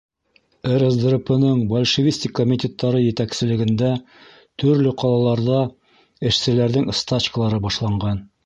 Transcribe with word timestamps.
РСДРП-ның 0.83 1.59
большевистик 1.73 2.33
комитеттары 2.39 3.03
етәкселегендә 3.03 3.91
төрлө 4.65 4.97
ҡалаларҙа 5.05 5.61
эшселәрҙең 6.33 6.93
стачкалары 7.03 7.65
башланған. 7.69 8.29